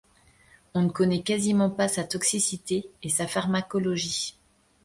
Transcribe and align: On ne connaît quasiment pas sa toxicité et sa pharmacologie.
On 0.73 0.81
ne 0.81 0.89
connaît 0.89 1.21
quasiment 1.21 1.69
pas 1.69 1.87
sa 1.87 2.03
toxicité 2.03 2.89
et 3.03 3.09
sa 3.09 3.27
pharmacologie. 3.27 4.35